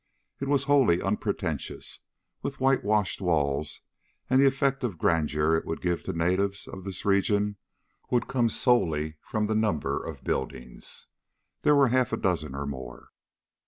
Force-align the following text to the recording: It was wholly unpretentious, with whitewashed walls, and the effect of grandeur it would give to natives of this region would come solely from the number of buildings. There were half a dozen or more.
It 0.39 0.47
was 0.47 0.63
wholly 0.63 0.99
unpretentious, 0.99 1.99
with 2.41 2.59
whitewashed 2.59 3.21
walls, 3.21 3.81
and 4.31 4.41
the 4.41 4.47
effect 4.47 4.83
of 4.83 4.97
grandeur 4.97 5.53
it 5.55 5.63
would 5.63 5.79
give 5.79 6.03
to 6.05 6.11
natives 6.13 6.67
of 6.67 6.85
this 6.85 7.05
region 7.05 7.57
would 8.09 8.27
come 8.27 8.49
solely 8.49 9.17
from 9.21 9.45
the 9.45 9.53
number 9.53 10.03
of 10.03 10.23
buildings. 10.23 11.05
There 11.61 11.75
were 11.75 11.89
half 11.89 12.11
a 12.11 12.17
dozen 12.17 12.55
or 12.55 12.65
more. 12.65 13.09